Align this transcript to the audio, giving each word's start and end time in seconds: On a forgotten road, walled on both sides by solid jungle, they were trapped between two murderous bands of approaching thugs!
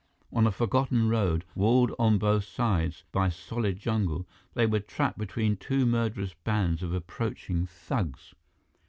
On 0.33 0.47
a 0.47 0.51
forgotten 0.51 1.09
road, 1.09 1.45
walled 1.53 1.91
on 1.99 2.17
both 2.17 2.45
sides 2.45 3.03
by 3.11 3.29
solid 3.29 3.77
jungle, 3.77 4.27
they 4.55 4.65
were 4.65 4.79
trapped 4.79 5.19
between 5.19 5.57
two 5.57 5.85
murderous 5.85 6.33
bands 6.33 6.81
of 6.81 6.91
approaching 6.91 7.67
thugs! 7.67 8.33